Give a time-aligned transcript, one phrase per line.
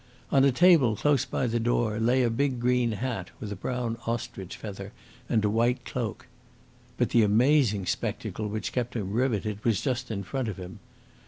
[0.31, 3.97] On a table, close by the door, lay a big green hat with a brown
[4.07, 4.93] ostrich feather,
[5.29, 6.25] and a white cloak.
[6.97, 10.79] But the amazing spectacle which kept him riveted was just in front of him.